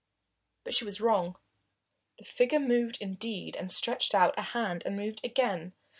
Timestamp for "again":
5.23-5.73